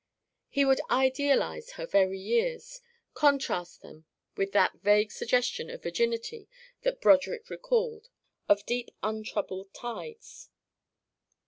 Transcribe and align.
He 0.49 0.65
would 0.65 0.81
idealise 0.89 1.73
her 1.73 1.85
very 1.85 2.17
years, 2.17 2.81
contrast 3.13 3.83
them 3.83 4.05
with 4.35 4.51
that 4.53 4.79
vague 4.81 5.11
suggestion 5.11 5.69
of 5.69 5.83
virginity 5.83 6.49
that 6.81 7.01
Broderick 7.01 7.51
recalled, 7.51 8.09
of 8.49 8.65
deep 8.65 8.89
untroubled 9.03 9.71
tides. 9.75 10.49